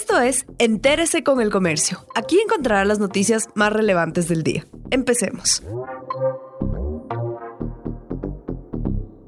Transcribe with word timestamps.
Esto 0.00 0.20
es 0.20 0.46
Entérese 0.58 1.24
con 1.24 1.40
el 1.40 1.50
Comercio. 1.50 2.06
Aquí 2.14 2.38
encontrará 2.38 2.84
las 2.84 3.00
noticias 3.00 3.48
más 3.56 3.72
relevantes 3.72 4.28
del 4.28 4.44
día. 4.44 4.64
Empecemos. 4.92 5.60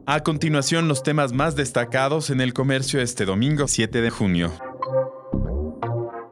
A 0.06 0.20
continuación, 0.20 0.86
los 0.86 1.02
temas 1.02 1.32
más 1.32 1.56
destacados 1.56 2.30
en 2.30 2.40
el 2.40 2.54
comercio 2.54 3.00
este 3.00 3.24
domingo 3.24 3.66
7 3.66 4.00
de 4.00 4.10
junio 4.10 4.52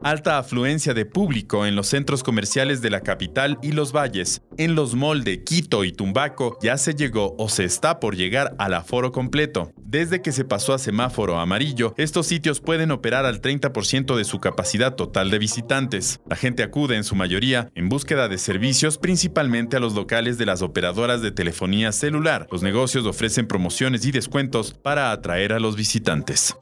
alta 0.03 0.37
afluencia 0.37 0.93
de 0.93 1.05
público 1.05 1.65
en 1.65 1.75
los 1.75 1.87
centros 1.87 2.23
comerciales 2.23 2.81
de 2.81 2.89
la 2.89 3.01
capital 3.01 3.57
y 3.61 3.71
los 3.71 3.91
valles. 3.91 4.41
En 4.57 4.75
los 4.75 4.95
malls 4.95 5.25
de 5.25 5.43
Quito 5.43 5.83
y 5.83 5.91
Tumbaco 5.91 6.57
ya 6.61 6.77
se 6.77 6.93
llegó 6.93 7.35
o 7.37 7.49
se 7.49 7.65
está 7.65 7.99
por 7.99 8.15
llegar 8.15 8.55
al 8.57 8.73
aforo 8.73 9.11
completo. 9.11 9.71
Desde 9.77 10.21
que 10.21 10.31
se 10.31 10.45
pasó 10.45 10.73
a 10.73 10.77
semáforo 10.77 11.39
amarillo, 11.39 11.93
estos 11.97 12.27
sitios 12.27 12.61
pueden 12.61 12.91
operar 12.91 13.25
al 13.25 13.41
30% 13.41 14.15
de 14.15 14.23
su 14.23 14.39
capacidad 14.39 14.95
total 14.95 15.31
de 15.31 15.39
visitantes. 15.39 16.19
La 16.29 16.35
gente 16.35 16.63
acude 16.63 16.95
en 16.95 17.03
su 17.03 17.15
mayoría 17.15 17.69
en 17.75 17.89
búsqueda 17.89 18.27
de 18.27 18.37
servicios, 18.37 18.97
principalmente 18.97 19.77
a 19.77 19.79
los 19.79 19.95
locales 19.95 20.37
de 20.37 20.45
las 20.45 20.61
operadoras 20.61 21.21
de 21.21 21.31
telefonía 21.31 21.91
celular. 21.91 22.47
Los 22.51 22.61
negocios 22.61 23.05
ofrecen 23.05 23.47
promociones 23.47 24.05
y 24.05 24.11
descuentos 24.11 24.73
para 24.73 25.11
atraer 25.11 25.53
a 25.53 25.59
los 25.59 25.75
visitantes. 25.75 26.55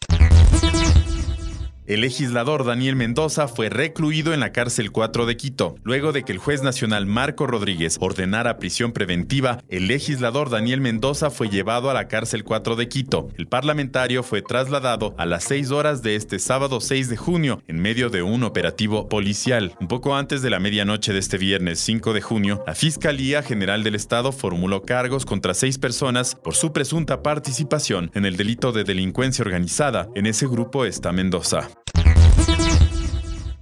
El 1.87 2.01
legislador 2.01 2.65
Daniel 2.65 2.97
Mendoza 2.97 3.47
fue 3.47 3.69
recluido 3.69 4.33
en 4.33 4.41
la 4.41 4.51
cárcel 4.51 4.91
4 4.91 5.25
de 5.25 5.37
Quito. 5.37 5.75
Luego 5.83 6.11
de 6.11 6.23
que 6.23 6.33
el 6.33 6.37
juez 6.37 6.61
nacional 6.61 7.05
Marco 7.05 7.47
Rodríguez 7.47 7.95
ordenara 8.01 8.57
prisión 8.57 8.91
preventiva, 8.91 9.63
el 9.69 9.87
legislador 9.87 10.49
Daniel 10.49 10.81
Mendoza 10.81 11.29
fue 11.29 11.47
llevado 11.47 11.89
a 11.89 11.93
la 11.93 12.09
cárcel 12.09 12.43
4 12.43 12.75
de 12.75 12.89
Quito. 12.89 13.29
El 13.37 13.47
parlamentario 13.47 14.21
fue 14.21 14.41
trasladado 14.41 15.15
a 15.17 15.25
las 15.25 15.45
6 15.45 15.71
horas 15.71 16.03
de 16.03 16.17
este 16.17 16.39
sábado 16.39 16.81
6 16.81 17.07
de 17.07 17.15
junio 17.15 17.63
en 17.67 17.81
medio 17.81 18.09
de 18.09 18.21
un 18.21 18.43
operativo 18.43 19.07
policial. 19.07 19.73
Un 19.79 19.87
poco 19.87 20.13
antes 20.13 20.41
de 20.41 20.49
la 20.49 20.59
medianoche 20.59 21.13
de 21.13 21.19
este 21.19 21.37
viernes 21.37 21.79
5 21.79 22.11
de 22.11 22.19
junio, 22.19 22.65
la 22.67 22.75
Fiscalía 22.75 23.43
General 23.43 23.85
del 23.85 23.95
Estado 23.95 24.33
formuló 24.33 24.81
cargos 24.81 25.25
contra 25.25 25.53
seis 25.53 25.77
personas 25.77 26.35
por 26.35 26.53
su 26.53 26.73
presunta 26.73 27.23
participación 27.23 28.11
en 28.13 28.25
el 28.25 28.35
delito 28.35 28.73
de 28.73 28.83
delincuencia 28.83 29.45
organizada. 29.45 30.09
En 30.15 30.25
ese 30.25 30.47
grupo 30.47 30.83
está 30.83 31.13
Mendoza. 31.13 31.69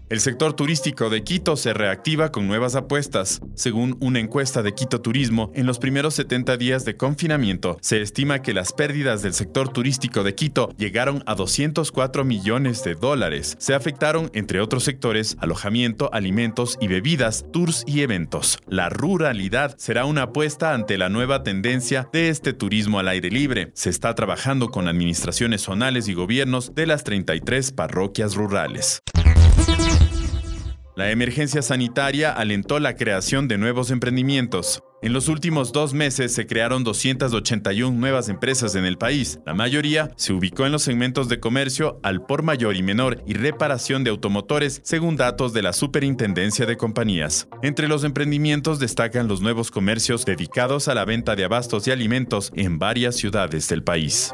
El 0.08 0.20
sector 0.20 0.54
turístico 0.54 1.10
de 1.10 1.24
Quito 1.24 1.56
se 1.56 1.74
reactiva 1.74 2.32
con 2.32 2.46
nuevas 2.48 2.76
apuestas. 2.76 3.42
Según 3.56 3.98
una 4.00 4.20
encuesta 4.20 4.62
de 4.62 4.76
Quito 4.76 5.02
Turismo, 5.02 5.52
en 5.56 5.66
los 5.66 5.80
primeros 5.80 6.14
70 6.14 6.58
días 6.58 6.86
de 6.86 6.96
confinamiento, 6.96 7.80
se 7.82 8.04
estima 8.04 8.44
que 8.44 8.54
las 8.54 8.72
pérdidas 8.72 9.24
del 9.24 9.34
sector 9.34 9.70
turístico 9.70 10.22
de 10.22 10.36
Quito 10.36 10.70
llegaron 10.78 11.24
a 11.26 11.34
204 11.34 12.24
millones 12.24 12.84
de 12.84 12.94
dólares. 12.94 13.56
Se 13.58 13.74
afectaron, 13.74 14.30
entre 14.36 14.62
otros 14.62 14.84
sectores, 14.84 15.38
alojamiento, 15.40 16.14
alimentos 16.14 16.78
y 16.80 16.88
bebidas, 16.88 17.44
tours 17.52 17.84
y 17.88 18.02
eventos. 18.02 18.60
La 18.68 18.90
ruralidad 18.90 19.76
será 19.80 20.06
una 20.06 20.24
apuesta 20.24 20.76
ante 20.76 21.00
la 21.00 21.10
nueva 21.10 21.42
tendencia 21.42 22.08
de 22.14 22.30
este 22.30 22.54
turismo 22.54 23.00
al 23.00 23.08
aire 23.08 23.32
libre. 23.32 23.72
Se 23.74 23.90
está 23.90 24.14
trabajando 24.14 24.70
con 24.70 24.88
administraciones 24.88 25.62
zonales 25.62 26.08
y 26.08 26.14
gobiernos 26.14 26.76
de 26.76 26.86
las 26.86 27.04
33 27.04 27.72
parroquias 27.72 28.36
rurales. 28.36 29.02
La 30.96 31.12
emergencia 31.12 31.62
sanitaria 31.62 32.32
alentó 32.32 32.80
la 32.80 32.96
creación 32.96 33.50
de 33.50 33.58
nuevos 33.58 33.92
emprendimientos. 33.92 34.82
En 35.02 35.12
los 35.12 35.28
últimos 35.28 35.74
dos 35.74 35.94
meses 35.94 36.34
se 36.34 36.48
crearon 36.48 36.86
281 36.86 38.00
nuevas 38.00 38.30
empresas 38.30 38.76
en 38.76 38.86
el 38.86 38.98
país. 38.98 39.40
La 39.46 39.54
mayoría 39.54 40.12
se 40.16 40.32
ubicó 40.32 40.66
en 40.66 40.72
los 40.72 40.84
segmentos 40.84 41.28
de 41.28 41.42
comercio 41.42 42.00
al 42.02 42.26
por 42.26 42.44
mayor 42.44 42.78
y 42.78 42.82
menor 42.82 43.22
y 43.28 43.34
reparación 43.34 44.06
de 44.06 44.10
automotores, 44.10 44.80
según 44.86 45.18
datos 45.18 45.52
de 45.52 45.64
la 45.64 45.74
Superintendencia 45.74 46.66
de 46.66 46.78
Compañías. 46.78 47.50
Entre 47.62 47.90
los 47.90 48.06
emprendimientos 48.06 48.80
destacan 48.80 49.28
los 49.28 49.42
nuevos 49.42 49.72
comercios 49.72 50.24
dedicados 50.24 50.88
a 50.88 50.96
la 50.96 51.04
venta 51.04 51.36
de 51.36 51.44
abastos 51.44 51.88
y 51.88 51.92
alimentos 51.92 52.54
en 52.56 52.80
varias 52.80 53.16
ciudades 53.16 53.68
del 53.68 53.84
país. 53.84 54.34